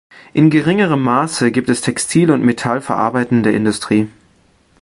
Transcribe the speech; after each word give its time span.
In 0.33 0.49
geringerem 0.49 0.99
Maße 1.03 1.51
gibt 1.51 1.69
es 1.69 1.81
Textil- 1.81 2.31
und 2.31 2.43
metallverarbeitende 2.43 3.51
Industrie. 3.51 4.09